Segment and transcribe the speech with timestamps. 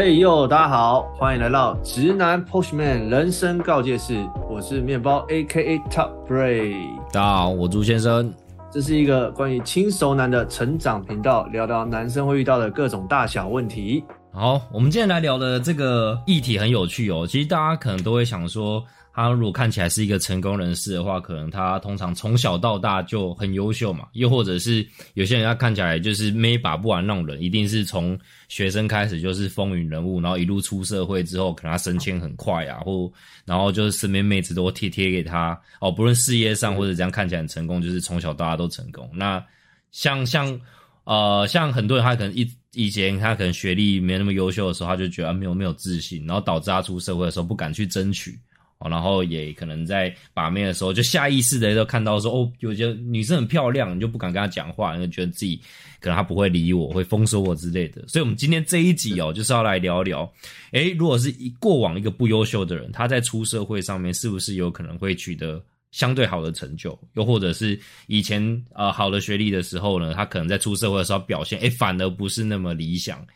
[0.00, 6.72] 嘿呦，大家好，欢迎来到直男 Pushman 人生告诫室，我是面包 A.K.A Top Bray。
[7.12, 8.32] 大家好，我朱先生。
[8.70, 14.04] 这是一个关于轻熟男的成长频道，聊聊男生会遇到的各种大小问题。
[14.32, 17.26] 好，我们今天来聊的这个议题很有趣哦。
[17.28, 18.80] 其实大家可能都会想说。
[19.20, 24.06] 他如果看起来是一个成功人士的话，可能他通常从小到大就很优秀嘛。
[24.12, 28.16] 又或者是有些人他看起来就是没把不完那种人，一定是从
[28.48, 33.10] 学生开始就是风云人物，然后一路出社会之后，可能他升迁很快啊，或
[33.44, 35.90] 然后就是身边妹子都贴贴给他哦。
[35.90, 39.10] 不论事业上或者这样看起来很成功，就是从小到大都成功。
[39.12, 39.44] 那
[39.90, 40.56] 像像
[41.02, 48.38] 呃像很多人他可能一以前他可能学历没那么优秀的时候，他就觉得没有没有自信，然后导致他出社会的时候不敢去争取。
[48.78, 55.60] 哦，然后也可能在把妹的时候，就下意识的都看到说，哦，有些女生很漂亮，你就不敢跟她讲话，因为觉得自己
[56.00, 58.06] 可能她不会理我，会封锁我之类的。
[58.06, 60.32] 所以，我们今天这一集哦，就是要来聊聊，
[60.70, 66.96] 诶，如果是一过往一个不优秀的人，他在出社会上面是不是有可能会取得相对好的成就？
[67.14, 73.26] 又或者是以前呃好的学历的时候呢，他可能在出社会的时候表现，诶，反而不是那么理想。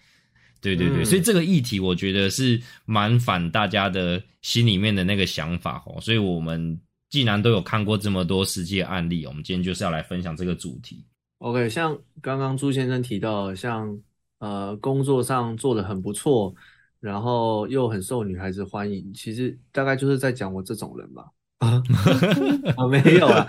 [0.63, 6.01] 对对对，所以这个议题我觉得是蛮反大家的心里面的那个想法哦。
[6.01, 11.05] 所以我们既然都有看过这么多实际案例，我们今天就是要来分享这个主题。
[11.39, 14.01] OK，像刚刚朱先生提到，像
[14.39, 16.55] 呃工作上做的很不错，
[17.01, 21.25] 然后又很受女孩子欢迎，其实大概就是在讲我这种人吧。
[21.59, 23.45] 啊，没有啊，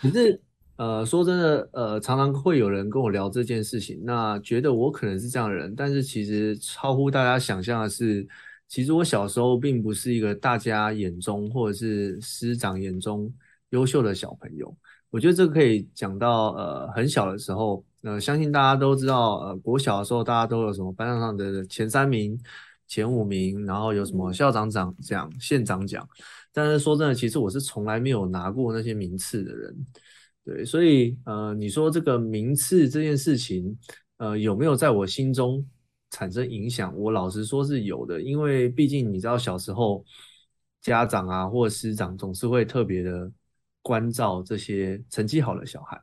[0.00, 0.40] 可是。
[0.76, 8.26] 呃，说真的，呃，常常会有人跟我聊这件事情，那觉得我可能是这样的人，但是其实超乎大家想象的是，
[8.68, 13.32] 其实我小时候并不是一个大家眼中或者是师长眼中
[13.70, 14.76] 优秀的小朋友。
[15.08, 22.38] 我觉得这个可以讲到，呃，很小的时候，呃，相信大家都知道，呃，国小的时候大家都有什么班上的前三名、
[22.86, 26.06] 前五名，然后有什么校长奖、奖县长奖，
[26.52, 29.74] 但是说真的，其实我是从来没有拿过那些名次的人。
[30.46, 33.76] 对，所以呃，你说这个名次这件事情，
[34.18, 35.66] 呃，有没有在我心中
[36.10, 36.96] 产生影响？
[36.96, 40.04] 我老实说是有的，因为毕竟你知道，小时候
[40.80, 43.28] 家长啊或师长总是会特别的
[43.82, 46.00] 关照这些成绩好的小孩。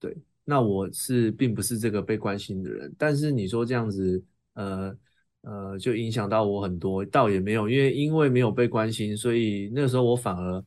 [0.00, 4.20] 对，那我是并不是这个被关心的人，但是你说这样子，
[4.54, 4.98] 呃
[5.42, 10.64] 呃，就影响到我很多，倒也没有，因为因为没有被关心，所以那个时候我反而。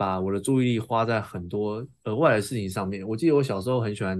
[0.00, 3.06] 把我的注意力花在很多额外的事情上面。
[3.06, 4.18] 我记得我小时候很喜欢，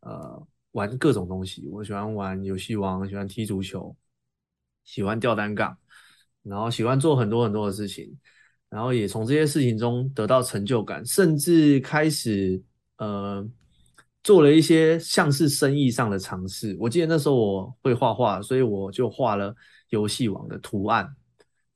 [0.00, 1.68] 呃，玩各种东西。
[1.70, 3.94] 我喜欢玩游戏王，喜欢踢足球，
[4.82, 5.76] 喜欢吊单杠，
[6.42, 8.18] 然后喜欢做很多很多的事情，
[8.70, 12.58] 然后也从这些事情中得到成就感，甚至开始
[12.96, 13.46] 呃
[14.24, 16.74] 做了一些像是生意上的尝试。
[16.80, 19.54] 我记得那时候我会画画，所以我就画了
[19.90, 21.14] 游戏王的图案，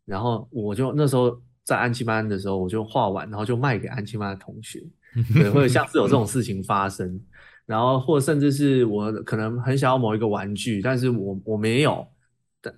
[0.07, 1.39] 然后我就那时候。
[1.65, 4.83] 在安亲班的时候，我就画完，然后就卖给安亲班的同学，
[5.33, 7.19] 对，或者像是有这种事情发生，
[7.65, 12.07] 然后或甚至是我可能很想要某一个玩具，但是我我没有，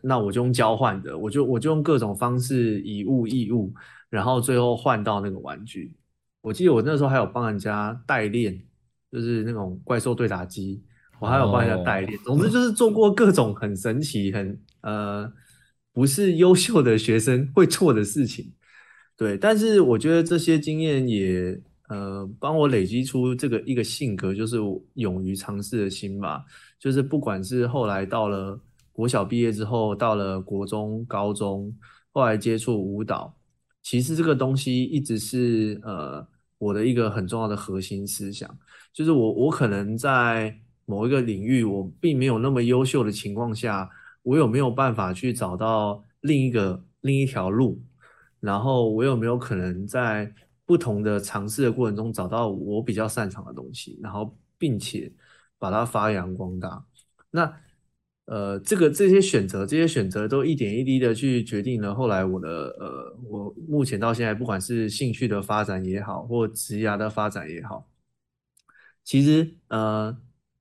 [0.01, 3.75] 那我就用交换的，我就我就用各种方式以物易物，
[4.09, 5.93] 然后最后换到那个玩具。
[6.41, 8.57] 我记得我那时候还有帮人家代练，
[9.11, 10.81] 就是那种怪兽对打机，
[11.19, 12.17] 我还有帮人家代练。
[12.25, 15.29] 总之就是做过各种很神奇、很呃
[15.93, 18.53] 不是优秀的学生会做的事情。
[19.17, 24.59] 对，但是我觉得这些经验也呃帮我累积出这个一个性格，就是
[24.95, 26.45] 勇于尝试的心吧。
[26.79, 28.61] 就是不管是后来到了
[28.93, 31.75] 国小毕业之后，到了国中、高中，
[32.13, 33.35] 后来接触舞蹈，
[33.83, 36.27] 其实这个东西一直是呃
[36.59, 38.49] 我的一个很重要的核心思想。
[38.93, 43.89] 就是我我可能在某一个领域我并没有那么优秀的情况下，
[44.23, 47.81] 我有没有办法去找到另一个另一条路？
[48.47, 50.33] 然后我有没有可能在
[50.65, 55.13] 不同的尝试的过程中找到我比较擅长的东西，然后并且
[55.59, 56.85] 把它发扬光大？
[57.31, 57.53] 那
[58.27, 62.49] 呃，这个这些选择，这些选择都一点一滴的去决定了后来我的
[62.81, 67.89] 呃，我目前到现在不管是兴趣的发展也好，或职业的发展也好，
[69.05, 70.17] 其实呃，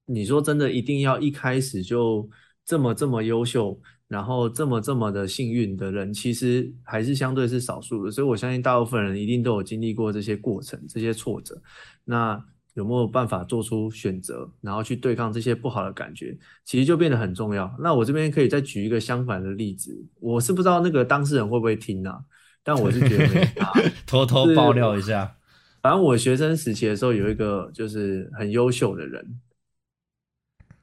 [0.05, 2.29] 你说真的一定要一开始就
[2.63, 3.79] 这么这么优秀？
[4.15, 11.61] 然后这么这么的幸运的人，其实还是相对是少数的，所以我相信大部分人一定都有经历过这些过程、这些挫折。
[12.05, 12.41] 那
[12.75, 16.33] 有没有办法做出选择，然后去对抗这些不好的感觉，
[16.63, 17.69] 其实就变得很重要。
[17.77, 22.17] 那我这边可以再举一个相反的例子，我是不知道那个当事人会不会听啊，
[22.63, 23.27] 但我是觉得
[24.07, 25.35] 偷偷爆料一下。
[25.81, 29.39] 反正我学生时期的时候有一个就是很优秀的人，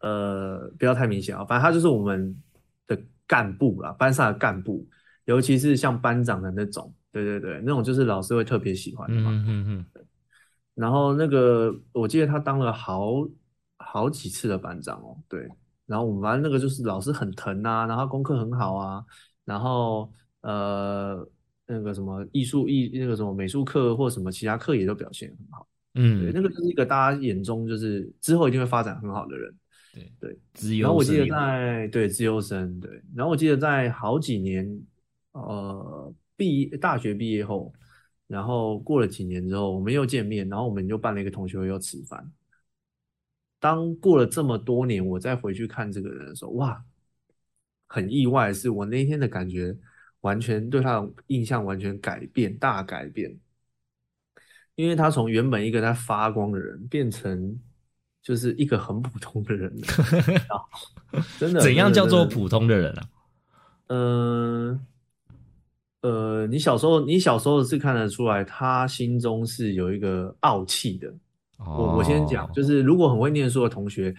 [0.01, 2.37] 呃，不要太明显啊，反正他就是我们。
[3.23, 4.87] 的干部啦，班上的干部，
[5.25, 9.31] 尤其是像班长的那种，对对对，那种就是老师会特别喜欢的嘛。
[9.31, 10.07] 嗯嗯嗯
[10.75, 13.29] 然后那个我记得他当了好
[13.77, 15.49] 好几次的班长哦，对。
[15.85, 19.05] 然后我们班那个就是老师很疼啊，然后功课很好啊，
[19.45, 20.11] 然后
[20.41, 21.29] 呃
[21.67, 25.69] 那个什么艺术艺那个什么美术课或什么其他课也都表现很好。
[25.95, 29.55] 嗯对，嗯，那个就是一个大家眼中就是之后一定会发展很好的人。
[29.93, 34.67] 对对，资然后我记得在对自由生对，然后我记得在好几年
[35.33, 37.71] 呃毕大学毕业后，
[38.27, 42.33] 然后过了几年之后，我们又见面，然后我们就办了一个同学会又吃饭。
[43.61, 46.83] 当过了这么多年，我再回去看这个人的时候，哇，
[47.87, 49.77] 很意外的是，我那天的感觉
[50.23, 53.39] 完全对他的印象完全改变，大改变。
[54.75, 57.61] 因为他从原本一个在发光的人，变成
[58.23, 59.73] 就是一个很普通的人
[61.39, 63.03] 真的，怎样叫做普通的人啊？
[63.89, 64.81] 嗯
[66.03, 71.13] 呃，你小时候，你小时候是看得出来，他心中是有一个傲气的。
[71.59, 74.13] 我我先讲，哦就是如果很会念书的同学，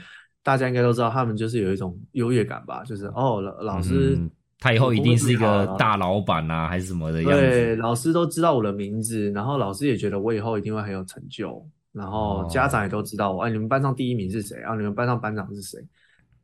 [0.44, 4.30] 大家应该都知道，他们就是有一种优越感吧，就是哦，老老师嗯
[4.60, 7.38] 他以后一定是一个大老板啊，还是什么的样子？
[7.38, 14.62] 对，老师都知道我的名字，然后老师也觉得我以后一定会很有成就，然后家长也都知道我，哎，你们班上第一名是谁？
[14.64, 15.80] 啊，你们班上班长是谁？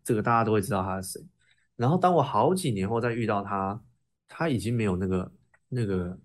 [0.04, 1.26] 这个大家都会知道他是谁。
[1.76, 3.82] 然后当我好几年后再遇到他，
[4.28, 5.32] 他已经没有那个
[5.68, 6.20] 那个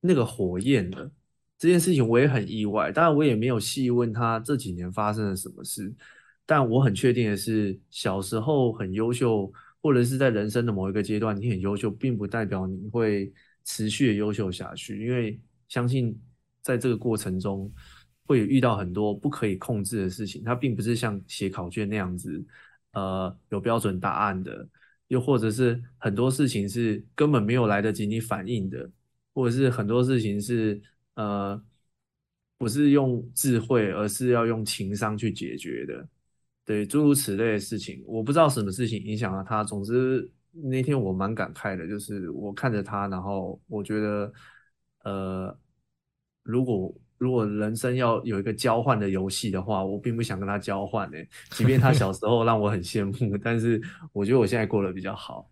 [0.00, 1.10] 那个火焰了。
[1.58, 5.94] 这件事情我也很意外，当然我也没有细问他这几年发生了什么事，
[6.44, 13.32] 但我很确定的是，小时候很优秀，或者是在人生的某一个阶段你很优秀，并不代表你会
[13.64, 16.20] 持续的优秀下去，因为相信
[16.62, 17.70] 在这个过程中
[18.32, 22.42] 会遇到很多不可以控制的事情，它并不是像写考卷那样子，
[22.92, 24.66] 呃，有标准答案的，
[25.08, 28.90] 又或者是很多事情是根本没有来得及你反应的，
[29.34, 30.80] 或者是很多事情是
[31.14, 31.62] 呃，
[32.56, 36.08] 不是用智慧，而是要用情商去解决的。
[36.64, 39.64] 对，诸如此类的事情，我不知道什么事情影响了他。
[39.64, 44.32] 总之那天我蛮感慨的，就是我看着他，然后我觉得，
[45.04, 45.58] 呃，
[46.44, 53.80] 如果如果人生要有一个交换的游戏的话，我并不想跟他交换诶、即便他小时候让我很羡慕，但是
[54.12, 55.48] 我觉得我现在过得比较好。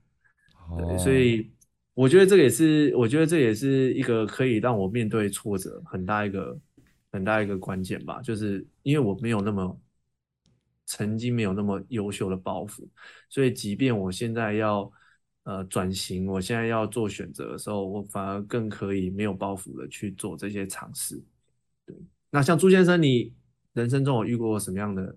[0.76, 1.48] 对，哦所以
[1.94, 6.58] 我觉得这个也是，我觉得这也是一个可以让我面对挫折很大一个
[7.12, 9.80] 很大一个关键吧，就是因为我没有那么
[10.86, 12.88] 曾经没有那么优秀的抱负，
[13.28, 14.90] 所以即便我现在要
[15.44, 21.22] 呃转型，我现在要做选择的时候，我反而更可以没有包袱的去做这些尝试。
[22.30, 23.32] 那像朱先生，你
[23.72, 25.16] 人生中有遇过什么样的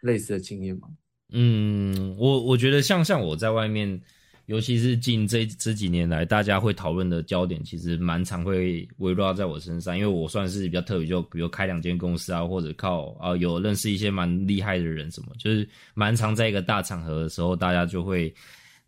[0.00, 0.88] 类似的经验吗？
[1.32, 4.00] 嗯，我我觉得像像我在外面，
[4.46, 18.32] 尤其是近这这几年来，大家会讨论的焦点，其实蛮常会围绕在我身上，因为我算是比较特别，就比如开两间公司啊，或者靠啊有认识一些蛮厉害的人，什么就是蛮常在一个大场合的时候，大家就会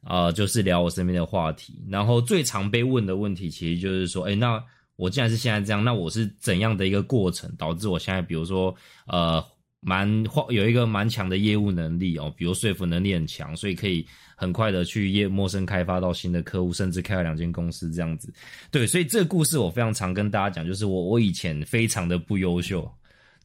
[0.02, 4.62] 啊、就是聊我身边的话题，然后最常被问的问题，其实就是说，哎，那
[4.98, 8.74] 我既然是现在这样，那我是怎样的一个过程导致我现在，比如说
[9.06, 9.42] 呃。
[9.80, 14.04] 蛮有一个蛮强的业务能力哦，比如说服能力很强，所以可以
[14.34, 18.28] 很快的去业陌生开发到新的客户，甚至开了两间公司这样子。
[18.72, 22.90] 对，所以这个故事我非常常跟大家讲，就是我我以前非常的不优秀，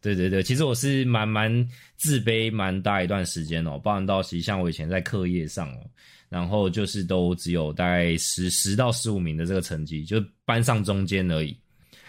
[0.04, 1.50] 对对对，其实我是蛮蛮
[1.96, 5.80] 自卑蛮大一段时间哦，包含到其实像我以前在课业上哦，
[6.28, 11.58] 然后就是都只有大概十十到十五名的这个成绩，就班上中间而已。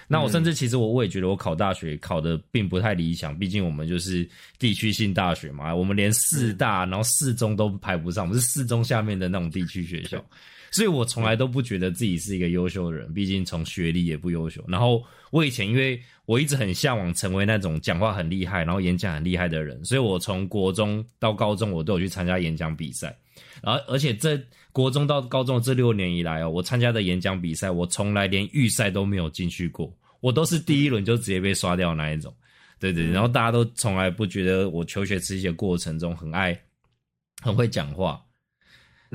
[0.07, 10.23] 那我甚至其实我我也觉得我考大学考的并不太理想，毕竟我们就是地区性大学嘛，我们连四大然后四中都排不上，我们是四中下面的那种地区学校，
[10.75, 14.61] 所以我从来都不觉得自己是一个优秀的人，毕竟从学历也不优秀。
[14.67, 15.01] 然后
[15.31, 23.17] 我以前因为我一直很向往成为那种讲话很厉害，然后演讲很厉害的人，所以我从国中到高中我都有去参加演讲比赛，
[23.63, 24.37] 而而且这
[24.73, 32.35] 国中到高中这六年以来哦，我参加的演讲比赛，我从来连预赛都没有进去过，我都是第一轮就直接被刷掉那一种。
[32.81, 36.61] 对对，然后大家都从来不觉得我求学时期的过程中很爱、
[37.41, 38.21] 很会讲话。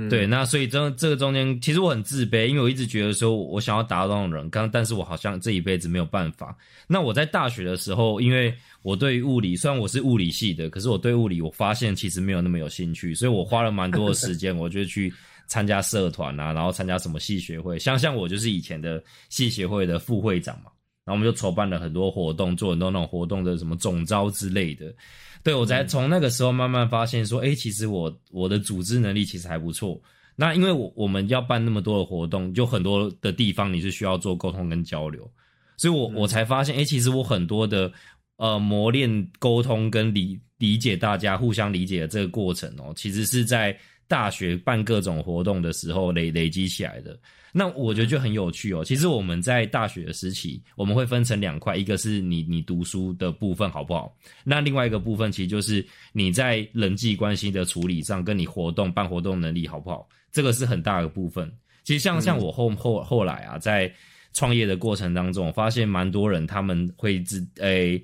[0.01, 6.55] 嗯对，那所以这这个中间，其实我很自卑，因为我一直觉得说我想要达到那种人，刚但是我好像这一辈子没有办法。
[6.87, 15.13] 那我在大学的时候，因为我对物理，虽然我是物理系的，可是我对物理我发现其实没有那么有兴趣，所以我花了蛮多的时间， 我就去
[15.47, 20.71] 参加社团啊，然后参加什么系学会，像像我就是以前的系学会的副会长嘛，
[21.03, 24.93] 然后我们就筹办了很多活动，做很多那种活动的什么总招之类的。
[25.43, 29.99] 对我才从那个时候慢慢发现说，哎、其实我我的组织能力其实还不错，
[30.35, 35.29] 那因为我我们要办那么多的活动，就很多的地方你是需要做沟通跟交流，
[35.77, 37.91] 所以我我才发现，哎，其实我很多的
[38.37, 43.77] 呃磨练沟通跟理理解大家互相理解的这个过程哦，其实是在
[44.09, 47.17] 大学办各种活动的时候累累积起来的。
[47.51, 48.83] 那我觉得就很有趣哦。
[48.83, 54.13] 其实我们在大学的时期，我们会分成两块，一个是你你读书的部分好不好？
[54.43, 60.07] 那另外一个部分其实就是你在人际关系的处理上，跟你活动办活动能力好不好？
[60.31, 61.51] 这个是很大的部分。
[61.83, 63.91] 其实像像我后后后来啊，在
[64.33, 67.99] 创业的过程当中，我发现蛮多人他们会自诶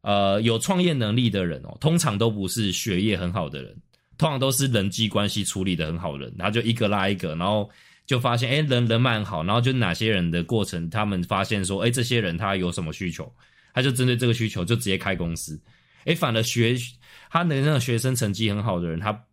[0.00, 3.76] 呃有创业能力的人哦，通常都不是学业很好的人，
[4.18, 7.70] 通常都是人际关系处理的很好的人，然后就一个拉一个，然后。
[8.08, 13.30] 就发现，哎，人人蛮好，然后就哪些人的过程，他们发现说，哎，这些人他有什么需求，
[13.74, 15.60] 他就针对这个需求就直接开公司。
[16.06, 16.74] 哎，反而学
[17.30, 19.26] 他的那个学生成绩很好的人，他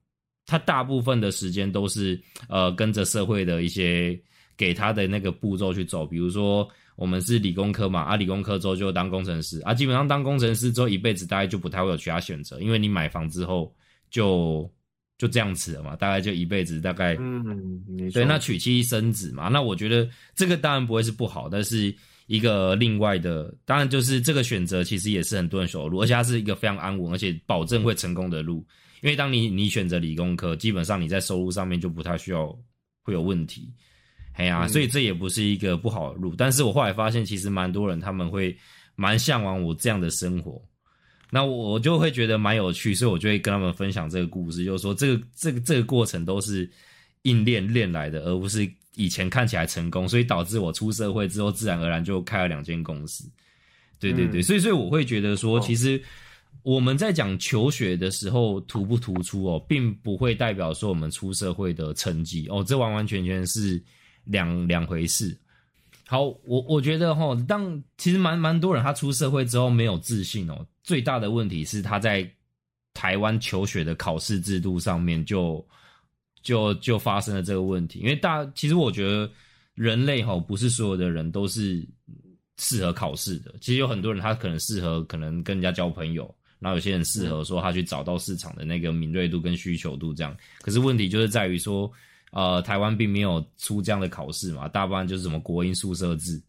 [0.46, 4.20] 他大部分的时间都是呃跟着社会的一些
[4.58, 6.06] 给他的那个步骤去走。
[6.06, 13.74] 比如说，我们是理工科嘛，啊，理工科之后就当工程师，啊，基本上当工程师之后一辈子大概就不太会有其他选择，因为你买房之后
[14.10, 14.70] 就。
[15.18, 21.96] 就这样子了嘛，大概就一辈子，大概嗯，对，那娶妻生子嘛，那我觉得这个当然不会是不好，但是
[22.28, 28.66] 一个另外的，当然就是这个选择其实也是很多人走的路，而且它是一个非常安稳，而且保证会成功的路。
[29.02, 32.48] 因为当你你选择理工科，基本上你在收入上面就不太需要
[33.04, 33.72] 会有问题，
[34.34, 36.36] 哎呀，所以这也不是一个不好的路。
[36.36, 38.58] 但是我后来发现，其实蛮多人他们会
[38.96, 40.62] 蛮向往我这样的生活。
[41.30, 46.70] 那我就会觉得蛮有趣，所以我就会跟他们分享这个故事，就是说这个这个这个过程都是
[47.24, 53.30] 硬练练来的，而不是以前看起来成功，所以导致我出社会之后自然而然就开了两间公司。
[54.00, 56.02] 对对对，所以所以我会觉得说，其实
[56.64, 63.82] 我们在讲求学的时候突不突出哦，并不会代表说我们出社会的成绩哦，这完完全全是
[64.26, 65.36] 两两回事。
[66.08, 70.66] 好，我我觉得哈，当其实蛮蛮多人他出社会之后没有自信哦。
[70.84, 72.30] 最大的问题是他在
[72.94, 75.66] 台湾求学的考试制度上面就
[76.44, 79.30] 就就发生了这个问题，因为大其实我觉得
[79.74, 81.84] 人类哈不是所有的人都是
[82.58, 91.92] 适合考试的，其实有很多人他可能适合可能跟人家交朋友，然后有些人适合说他去找到市场的那个敏锐度跟需求度这样，可是问题就是在于说
[92.36, 96.40] 呃台湾并没有出这样的考试嘛，大部分就是什么国英宿舍制。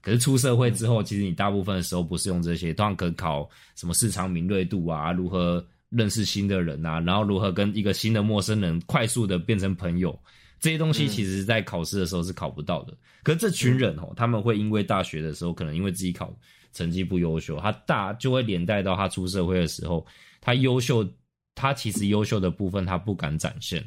[0.00, 10.18] 可是出社会之后，其实你大部分的时候不是用这些，通常可考什么市场敏锐度啊，如何认识新的人啊，然后如何跟一个新的陌生人快速的变成朋友，
[10.58, 12.96] 这些东西其实在考试的时候是考不到的。
[13.22, 16.32] 可是这群人哦，他们会因为大学的时候可能因为自己考
[16.72, 20.06] 成绩不优秀，他大就会连带到他出社会的时候，
[20.40, 21.04] 他优秀，
[21.54, 23.84] 他其实优秀的部分他不敢展现。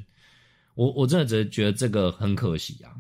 [0.80, 2.96] 我我真的觉得觉得这个很可惜啊，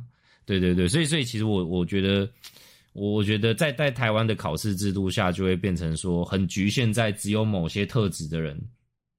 [0.45, 2.29] 对对对，所以所以其实我我觉得。
[2.91, 8.59] 我觉得在在台湾的考试制度下，就会变成说很局限在只有某些特质的人，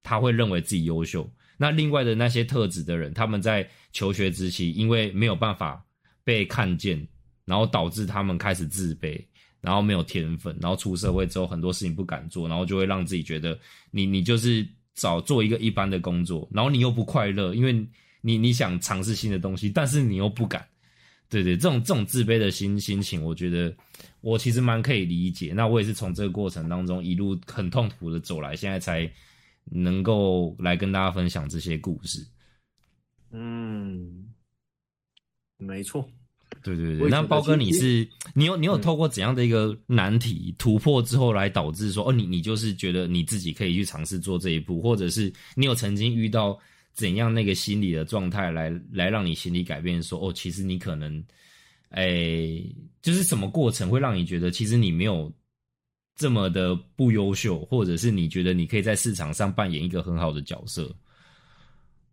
[0.03, 1.27] 他会认为自己优秀。
[1.57, 5.83] 那另外的那些特质的人，他们在求学之期，因为没有办法
[6.23, 7.07] 被看见，
[7.45, 9.19] 然后导致他们开始自卑，
[9.61, 13.57] 然后没有天分，然后出社会之后很多事情不敢做，然后就会让自己觉得
[13.89, 17.83] 你你就是找做一个一般的工作，然后你又不快乐，因为
[18.21, 20.65] 你你想尝试新的东西，但是你又不敢。
[21.29, 23.73] 对对，这种这种自卑的心心情，我觉得
[24.19, 25.53] 我其实蛮可以理解。
[25.55, 29.09] 那我也是从这个过程当中一路很痛苦的走来，现在才
[29.63, 32.27] 能够来跟大家分享这些故事。
[33.31, 34.25] 嗯，
[35.55, 36.05] 没错。
[36.61, 46.59] 对对对，那包哥，你是你有你有透过怎样的一个难题突破之后，来导致说哦，你你就是觉得你自己可以去尝试做这一步，或者是你有曾经遇到？
[46.93, 50.01] 怎样那个心理的状态来来让你心理改变？
[50.03, 51.23] 说哦，其实你可能，
[51.89, 52.61] 哎，
[53.01, 55.31] 就是什么过程会让你觉得其实你没有
[56.15, 60.93] 这么的不优秀，或者是你觉得你可以在市场上扮演一个很好的角色？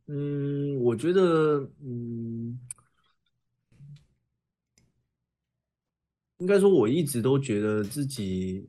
[0.06, 2.58] 嗯，我觉得，嗯，
[6.38, 8.66] 应该说我一直都觉得自己。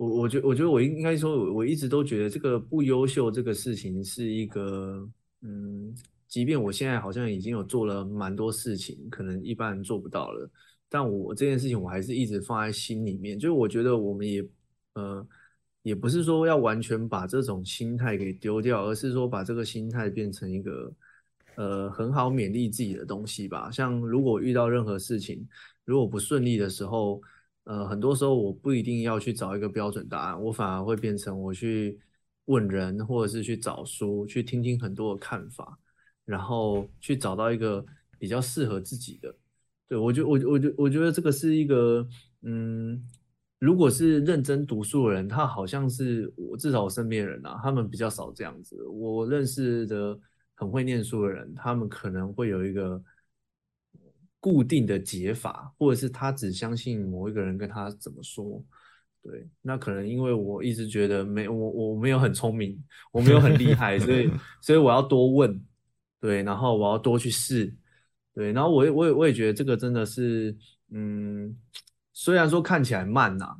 [0.00, 5.06] 我我觉我觉得我应该说，我一直都觉得这个不优秀这个事情是一个，
[5.42, 5.94] 嗯，
[6.26, 10.50] 即便我现在好像已经有做了蛮多事情，可能一般人做不到了，
[10.88, 13.38] 但我这件事情我还是一直放在心里面。
[13.38, 14.42] 就是我觉得我们也，
[14.94, 15.26] 呃，
[15.82, 20.92] 也不是说要完全把这种心态给丢掉，而是说把这个心态变成一个，
[21.56, 23.70] 呃，很好勉励自己的东西吧。
[23.70, 25.46] 像如果遇到任何事情，
[25.84, 27.20] 如果不顺利的时候。
[27.64, 32.00] 呃，很多时候我不一定要去找一个标准答案，我反而会变成我去
[32.46, 35.78] 问人，或者是去找书，去听听很多的看法，
[36.24, 37.84] 然后去找到一个
[38.18, 39.34] 比较适合自己的。
[39.86, 42.06] 对我觉我我觉我觉得这个是一个，
[42.42, 43.00] 嗯，
[43.58, 48.82] 如果是认真读书的人，他好像是我至少我身边人啊，他们比较少这样子。
[48.84, 50.18] 我认识的
[50.54, 53.02] 很会念书的人，他们可能会有一个
[54.40, 58.64] 固定的解法，或者是他只相信某一个人跟他怎么说。
[59.22, 62.82] 对，那可能因为我一直觉得没我我没有很聪明，
[63.12, 64.30] 我没有很厉害，所以
[64.62, 65.62] 所以我要多问，
[66.18, 67.76] 对，然后我要多去试。
[68.32, 70.56] 对，然后我也我也我也觉得这个真的是，
[70.90, 71.54] 嗯，
[72.14, 73.56] 虽然说看起来慢呐，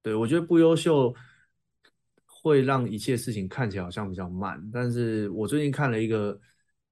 [0.00, 1.14] 对我觉得不优秀
[2.24, 6.40] 会让一切事情看起来好像比较慢，但是我最近看了一个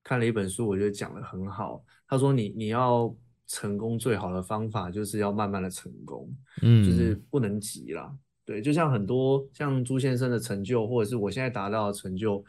[0.02, 1.82] 看了一本书，我觉得讲的很好。
[2.06, 3.16] 他说你你要
[3.50, 8.16] 成功最好的方法就是要慢慢的成功，嗯，就是不能急啦。
[8.45, 12.45] 对，就像很多像朱先生的成就，或者是我现在达到的成就。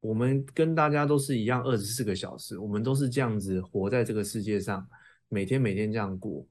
[0.00, 4.86] 我们跟大家都是一样，二十四个小时，我们都是这样子活在这个世界上，
[5.28, 6.46] 每天每天这样过。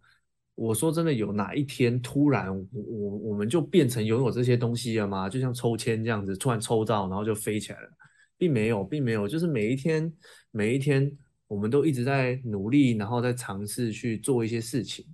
[0.56, 5.30] 我说真的，有哪一天突然我我们就变成拥有这些东西了吗？
[5.30, 7.90] 就像抽签这样子，突然抽到，然后就飞起来了，
[8.38, 10.12] 并没有，并没有，就是每一天
[10.50, 11.12] 每一天，
[11.54, 15.06] 我们都一直在努力，然后在尝试去做一些事情，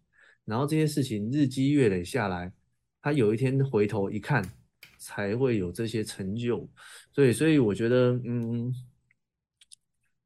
[0.45, 2.51] 然后这些事情日积月累下来，
[3.01, 4.43] 他有一天回头一看。
[5.01, 6.69] 才会有这些成就，
[7.13, 8.69] 所以，所以我觉得，嗯，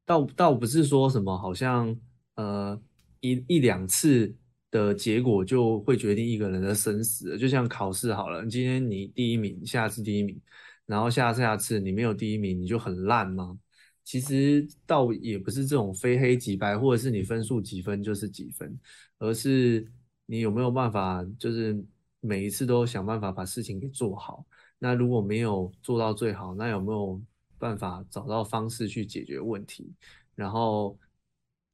[0.04, 1.96] 倒倒不是说什么，好像，
[2.34, 2.78] 呃，
[3.20, 4.34] 一一两次
[4.72, 7.38] 的结果就会决定一个人的生死。
[7.38, 10.40] 就像考试好了，今天你第一名，下次第一名，
[10.86, 13.56] 然后下下次你没有第一名，你就很烂吗？
[14.04, 18.78] 其实倒也不是这种非黑即白，或者是你分数几分就是几分，
[19.18, 19.90] 而是
[20.26, 21.82] 你有没有办法，就是
[22.20, 24.44] 每一次都想办法把事情给做好。
[24.78, 27.20] 那如果没有做到最好，那有没有
[27.58, 29.90] 办法找到方式去解决问题？
[30.34, 30.98] 然后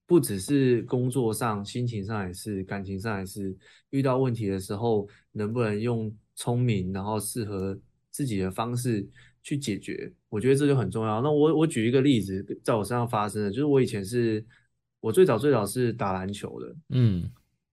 [0.06, 3.56] 不只是工作上、心情上，也是感情上，也是
[3.90, 7.76] 遇到问题的时候，能不能用聪明，然后适合
[8.10, 9.08] 自己的方式
[9.42, 10.12] 去解决？
[10.28, 11.20] 我觉得这就很重要。
[11.20, 14.44] 那我我举一个例子，在我身上发生的，就是我以前是，
[15.00, 17.30] 我最早最早是打篮球的，嗯，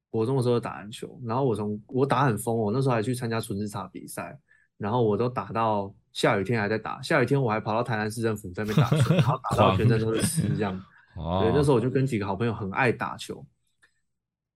[0.10, 4.38] 国中的时候打篮球，然后我从我打很疯，我那时候还去参加纯子茶比赛。
[4.80, 10.80] 然后我都打到下雨天还在打，下雨天我还跑到台南市政府在那边打球， 然后打到全身都是 湿这样。
[11.16, 13.44] 对，那时候我就跟几个好朋友很爱打球，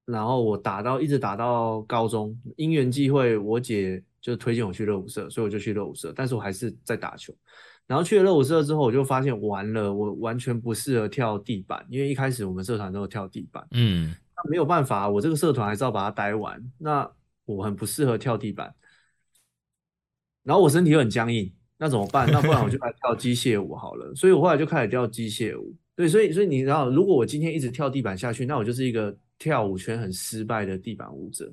[0.05, 7.35] 然后我打到一直打到高中，因缘际会，我姐就推荐我去热舞社，所以我就去热舞社，但是我还是在打球。
[7.87, 17.11] 然后去了热舞社之后，我就发现完了，我完全不适合跳地板，因为一开始我们社团都有跳地板，嗯，那没有办法，我这个社团还是要把它待完，那
[17.43, 18.73] 我很不适合跳地板。
[20.43, 22.27] 然后我身体又很僵硬，那怎么办？
[22.31, 24.13] 那不然我就来跳机械舞好了。
[24.15, 25.75] 所以我后来就开始跳机械舞。
[25.95, 31.51] 对，所以所以你知道，如果我今天一直跳地板下去，那我就是一个跳舞圈很失败的地板舞者。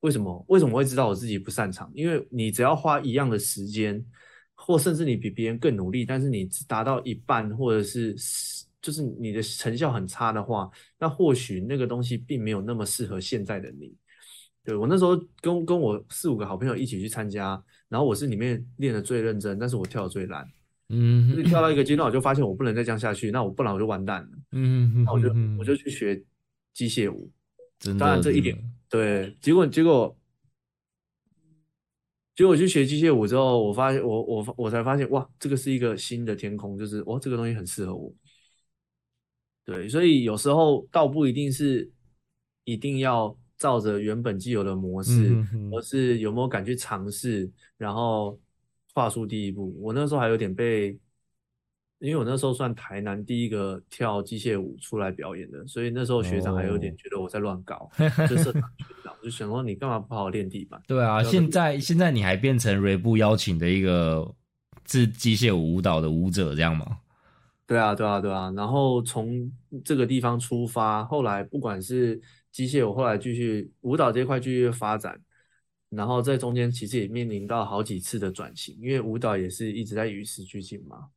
[0.00, 0.44] 为什么？
[0.48, 1.90] 为什么会知道我自己不擅长？
[1.94, 4.04] 因为你只要花一样的时间，
[4.54, 8.14] 或甚至你比别人更努力，但是你达到一半，或者是
[8.80, 13.92] 就是你的成效很差的话，那或许那个东西并没有那么适合现在的你。
[14.64, 17.62] 对我那时候跟跟我四五个好朋友一起去参加。
[17.88, 20.46] 然后我是里面练的最认真，但是我跳的最烂。
[20.90, 24.28] 嗯，跳到一个阶段，我就发现我不能再这样下去，那我不然我就完蛋了。
[24.52, 26.22] 嗯，那我就我就去学
[26.74, 27.32] 机械舞。
[27.98, 28.54] 当然这一点
[28.88, 30.18] 对，结果结果
[32.34, 38.14] 结果去学机械舞之后，我发现我我我才发现哇，这个是一个新的天空，就是哇这个东西很适合我。
[39.64, 41.90] 对，所以有时候倒不一定是
[42.64, 43.36] 一定要。
[43.58, 45.36] 照着原本既有的模式，
[45.72, 48.38] 而是有没有敢去尝试，然后
[48.94, 49.76] 跨出第一步。
[49.80, 50.96] 我那时候还有点被，
[52.00, 57.90] 因为我那时候算台南第一个跳机械舞出来表演的，所以那时候学长还有点觉得我在乱搞，
[58.30, 60.80] 就社长学长就想说你干嘛不好好练地板？
[60.86, 64.32] 对啊，现在现在你还变成瑞布邀请的一个
[64.86, 66.98] 是机械舞舞蹈的舞者这样吗？
[67.66, 68.52] 对啊，对啊，对啊。
[68.56, 69.50] 然后从
[69.84, 72.20] 这个地方出发，后来不管是
[72.52, 75.20] 机械，舞后来继续舞蹈这一块继续发展，
[75.90, 81.08] 然后在中间其实也面临到好几次的转型，因为舞蹈也是一直在与时俱进嘛。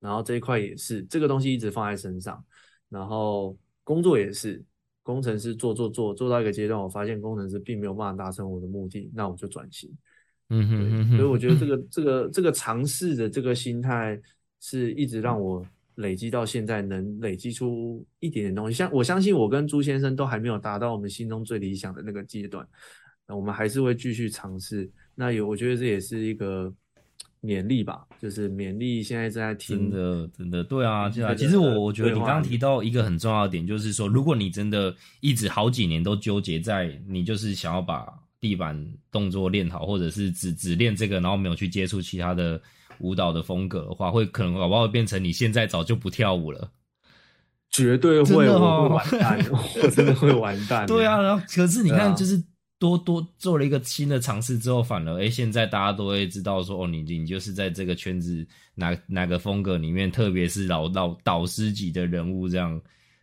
[0.00, 2.42] 然后这一块也是这个东西一直放在身上，
[2.88, 4.60] 然后工作也是
[5.02, 9.88] 工程师做做做做到一个阶段，我发现工程师并没有办法达成我的目的，那我就转型。
[10.48, 11.16] 嗯哼哼。
[11.16, 14.20] 所以我觉得这个这个这个尝试的这个心态
[14.60, 15.64] 是一直让我。
[15.96, 22.66] 累积到现在能累积出一点点东西，像我相信我跟朱先生都还没有达到我们心中最理想的那个阶段，
[23.26, 24.90] 那我们还是会继续尝试。
[25.14, 26.72] 那有，我觉得这也是一个
[27.42, 31.34] 勉励吧，就是勉励现在正在听真的，真的，对啊，对啊。
[31.34, 38.06] 其实我我觉得你刚刚提到一个很重要的点，就是说，如果你真的一直好几年都纠结在你就是想要把
[38.38, 42.60] 地板动作练好，或者是只只练这个，然后没有去接触其他的
[42.98, 46.70] 舞蹈的风格的话，会可能搞不好会变成你现在早就不跳舞了。
[47.70, 49.46] 绝对会，哦我会完蛋，
[49.82, 50.84] 我真的会完蛋。
[50.88, 52.42] 对啊，，然后可是你看，就是
[52.80, 62.80] 多多做了一个新的尝试之后，反而哎、诶现在大家都会知道说，哦，你你就是在这个圈子哪哪个风格里面，特别是老老导师级的人物这样。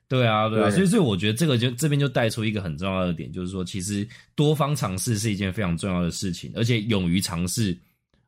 [0.08, 7.78] 对啊，对啊，对所以所以我觉得这个就这边就带出一个很重要的点，就是说，其实多方尝试是一件非常重要的事情，而且勇于尝试，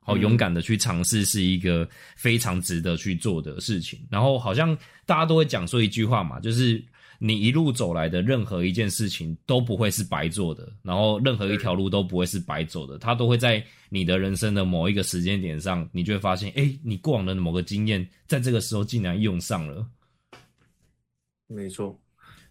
[0.01, 1.87] 好、嗯勇敢的去尝试是一个
[2.17, 3.97] 非常值得去做的事情。
[4.09, 6.83] 然后好像大家都会讲说一句话嘛，就是
[7.19, 19.85] 你一路走来的任何一件事情都不会是白做的，然后任何一条路都不会是白走的，它都会在你的人生的某一个时间点上，你就会发现，哎，你过往的某个经验，在这个时候竟然用上了。
[21.47, 21.99] 没错。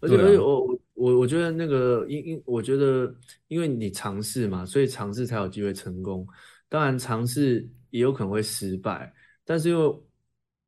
[0.00, 3.12] 而且而且我我我我觉得那个因因我觉得
[3.48, 6.24] 因为你尝试嘛，所以尝试才有机会成功。
[6.68, 9.12] 当然尝试也有可能会失败，
[9.44, 9.98] 但是因为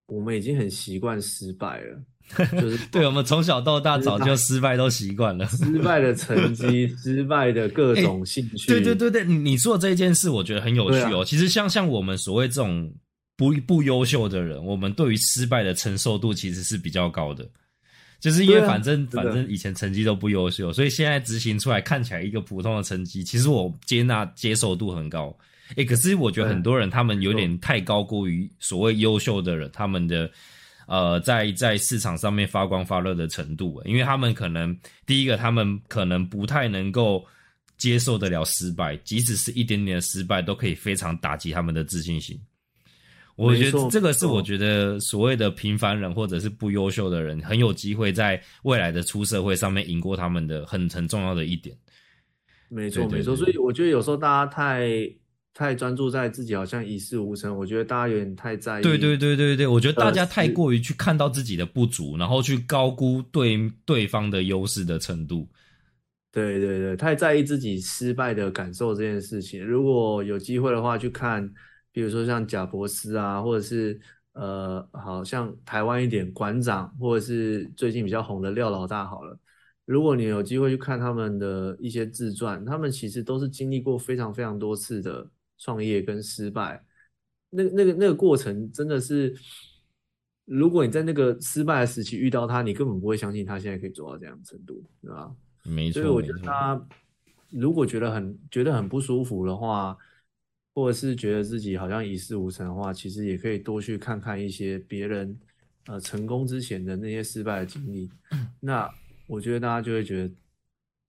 [0.07, 2.03] 我们已经很习惯失败了，
[2.53, 5.47] 就是 对，我们从小到大早就失败都习惯了。
[5.47, 8.67] 失败的成绩、 失败的各种兴趣。
[8.67, 11.21] 对对对对，你你说的这件事，我觉得很有趣哦。
[11.21, 12.93] 啊其实像像我们所谓这种
[13.37, 17.49] 不不优秀的人，我们对于失败的承受度其实是比较高的。
[18.21, 25.35] 就是因为反正、反正以前成绩都不优秀，所以现在执行出来看起来一个普通的成绩，其实我接纳接受度很高。
[25.77, 30.31] 诶，可是我觉得很多人他们有点太高估于所谓优秀的人，他们的
[30.87, 37.25] 呃在在市场上面发光发热的程度，因为他们可能第一个他们可能不太能够
[37.77, 42.39] 接受得了失败，即使是一点点的失败，都可以非常打击他们的自信心。
[43.37, 51.75] 我觉得这个是我觉得所谓的平凡人或者是不优秀的人，很有机会在未来的出社会上面赢过他们的很很重要的一点。
[52.69, 53.35] 没错没错。
[53.35, 54.91] 所以我觉得有时候大家太
[55.61, 58.83] 太专注在自己好像一事无成，我觉得大家有点太在意。
[58.83, 65.47] 对对对对对，我觉得大家太过于去看到自己的不足，然后去高估对对方的优势的程度。
[66.33, 69.63] 对对对，太在意自己失败的感受这件事情。
[69.63, 71.47] 如果有机会的话，去看，
[71.93, 74.01] 比如说像贾博斯啊，或者是
[74.33, 79.39] 呃，好像台湾一点馆长，或者是最近比较红的廖老大，好了。
[79.85, 85.29] 如果你有机会去看他们的一些自传，他们其实都是经历过非常非常多次的
[85.61, 86.85] 创业跟失败。
[87.51, 89.33] 那那个那个过程真的是，
[90.45, 95.33] 如果你在那个失败的时期遇到他，你根本不会相信他现在可以做到这样的程度，对吧？
[95.65, 96.33] 没错，所以我觉。
[96.33, 96.89] 得他
[97.51, 99.99] 如果觉得很觉得很不舒服的话，
[100.73, 105.37] 或者是觉得自己好像一事无成的话，其实也可以多去看看一些别人
[105.87, 108.09] 呃成功之前的那些失败的经历。
[108.61, 108.89] 那
[109.27, 110.35] 我觉得大家就会觉得，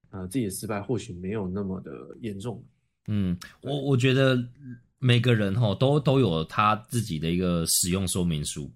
[0.09, 2.65] 呃，自己的失败或许没有那么的严重。
[3.07, 4.37] 嗯，我我觉得
[4.99, 8.71] 每个人哈都都有他自己的一个使用说明书。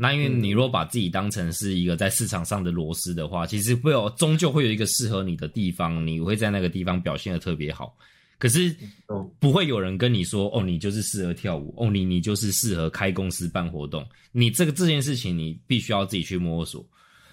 [0.00, 7.96] 那因为嗯你如果把自己当成是一个在市场上的螺丝的话，其实会有终究会有一个适合你的地方，你会在那个地方表现的特别好。
[8.38, 8.72] 可是
[9.08, 14.06] 哦不会有人跟你说哦，你就是适合跳舞，哦，你你就是适合开公司办活动。
[14.30, 16.86] 你这个这件事情，你必须要自己去摸索。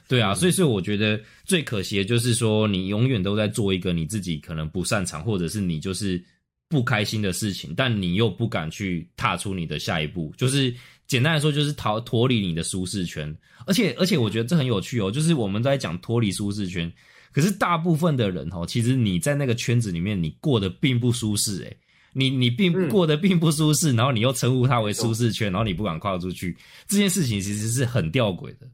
[0.08, 6.24] 对啊，所以所以我觉得最可惜的就是说，你永远都在做一个你自己可能不擅长，或者是你就是
[6.70, 10.34] 不开心的事情，但你又不敢去踏出你的下一步。
[10.38, 10.74] 就是
[11.08, 13.36] 简单来说，就是逃脱离你的舒适圈。
[13.65, 16.91] 而且而且，我觉得这很有趣哦，就是我们在讲脱离舒适圈，
[17.32, 21.78] 可是大部分的人哦，其实你在那个圈子里面，你过得并不舒适诶。
[22.18, 26.56] 你你并嗯过得并不舒适，然后你又称呼它为舒适圈，然后你不敢跨出去，
[26.88, 28.68] 这件事情其实是很吊诡的。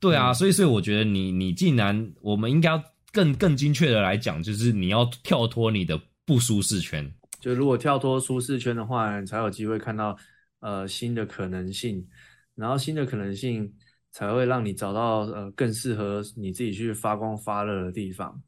[0.00, 0.34] 对啊，嗯。
[0.34, 2.82] 所以所以我觉得你你既然我们应该要
[3.12, 7.08] 更更精确的来讲，就是你要跳脱你的不舒适圈。
[7.40, 10.16] 就如果跳脱舒适圈的话，你才有机会看到
[10.60, 12.06] 呃新的可能性，
[12.54, 13.72] 然后新的可能性
[14.12, 18.40] 才会让你找到呃更适合你自己去发光发热的地方。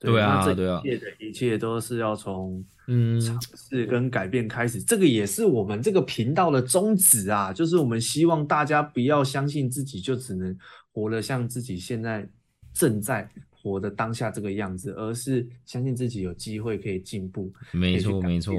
[0.00, 0.80] 对啊对啊。
[0.82, 10.56] 一切的一切都是要从嗯，尝试跟改变开始，这个也是我们这个频道的宗旨啊，就是我们希望大家不要相信自己就只能
[10.92, 12.28] 活得像自己现在
[12.72, 17.52] 正在活的当下这个样子，而是相信自己有机会可以进步。
[17.72, 18.54] 没错没错。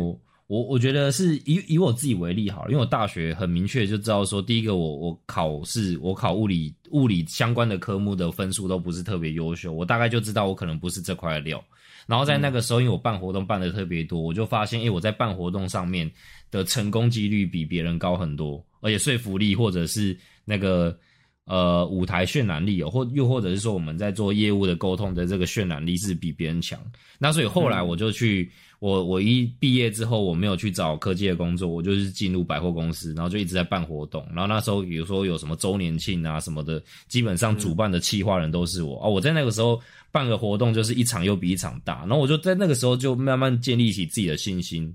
[0.47, 11.63] 我我觉得是以以我自己为例好了，因为我大学很明确就知道说，第一个我我考试我考物理物理相关的科目的分数都不是特别优秀，我大概就知道我可能不是这块料。
[12.05, 16.11] 然后在那个时候，因为我办活动办的特别多，我就发现，哎，我在办活动上面
[16.49, 20.99] 的成功几率比别人高很多，而且说服力或者是那个
[21.45, 26.79] 呃舞台渲染力哦，或又或者是说我们在做业务的沟通的这个渲染力是比别人强。
[27.17, 28.51] 那所以后来我就去。
[28.81, 34.25] 我我一毕业之后，我没有去找科技的工作，我就是进入百货公司，然后就一直在办活动。
[34.33, 39.07] 然后那时候，比如说有什么周年庆啊什么的，基本上主办的企划人都是我啊。
[39.07, 39.79] 我在那个时候
[40.11, 41.99] 办个活动，就是一场又比一场大。
[42.07, 44.91] 然后我就在那个时候就慢慢建立起自己的信心。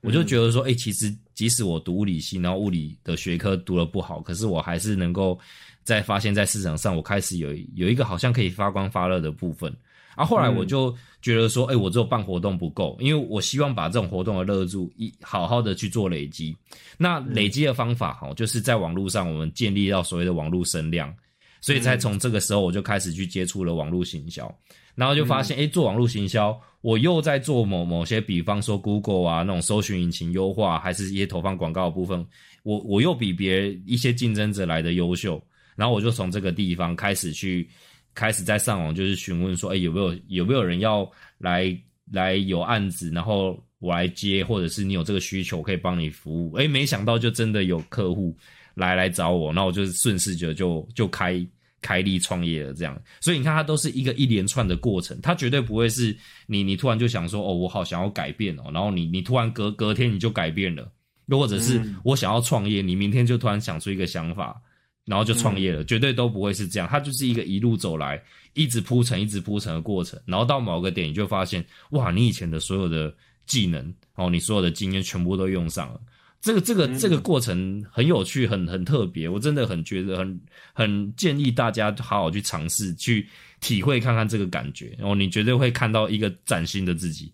[0.00, 5.38] 我就觉得说，哎，其实即使我读物理系，然后物理的学科读的不好，可是我还是能够
[5.88, 9.74] 在发现，在市场上我开始有有一个好像可以发光发热的部分。
[10.14, 16.54] 啊后后来我就觉得说，哎，我只有办活动不够，因为我希望把这种活动的热度一好好的去做累积。
[16.98, 21.14] 那累积的方法哈，就是在网络上我们建立到所谓的网络声量，
[21.62, 24.54] 所以才从这个时候我就开始去接触了网络行销，
[24.94, 32.26] 然后就发现，哎，做网络行销，我又在做某某些，比方说 Google 啊那种搜寻引擎优化，还是一些投放广告的部分，
[32.64, 35.40] 我我又比别一些竞争者来的优秀，
[35.78, 37.66] 然后我就从这个地方开始去。
[38.14, 41.78] 开始在上网就是询问说，哎，有没有有没有人要来
[42.10, 46.52] 来有案子，然后我来接，或者是你有这个需求可以帮你服务。
[46.54, 48.36] 哎，没想到就真的有客户
[48.74, 51.46] 来来找我，那我就顺势就就就开
[51.80, 53.00] 开立创业了这样。
[53.20, 56.16] 所以你看，它都是一个一连串的过程，它绝对不会是
[56.48, 60.90] 你你突然就想说，哦，我好想要改变哦，然后你你突然隔隔天你就改变了，
[61.26, 64.60] 又或者是我想要创业，你明天就突然想出一个想法。
[65.08, 66.86] 然后就创业了，绝对都不会是这样。
[66.86, 70.20] 它就是一个一路走来，一直铺陈、一直铺陈的过程。
[70.26, 73.12] 然后到某个点，你就发现，哇，你以前的所有的
[73.46, 76.00] 技能，哦，你所有的经验全部都用上了。
[76.40, 79.28] 这个、这个、这个过程很有趣，很很特别。
[79.28, 80.40] 我真的很觉得，很
[80.74, 83.26] 很建议大家好好去尝试，去
[83.60, 84.94] 体会看看这个感觉。
[84.98, 87.32] 然后你绝对会看到一个崭新的自己。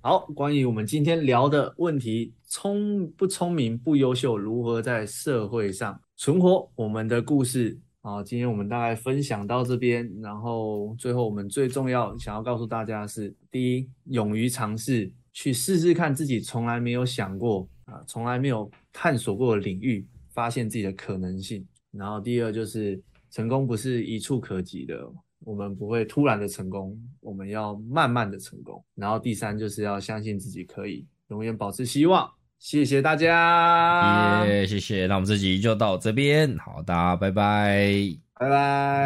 [0.00, 6.00] 好，关于我们今天聊的问题，聪不聪明、不优秀，如何在社会上？
[6.18, 8.24] 存活我们的故事啊！
[8.24, 21.64] 今天我们大概分享到这边，然后最后我们最重要想要告诉大家的是：第一，勇于尝试，去试试看自己从来没有想过啊，从来没有探索过的领域，发现自己的可能性。
[21.92, 23.00] 然后第二就是
[23.30, 25.08] 成功不是一触可及的，
[25.44, 28.84] 我们不会突然的成功，我们要慢慢的成功。
[28.96, 32.28] 然后第三就是要相信自己可以，永远保持希望。
[32.58, 35.06] 谢谢大家，耶，谢谢。
[35.06, 37.88] 那我们这集就到这边，好，大家拜拜，
[38.34, 38.88] 拜拜。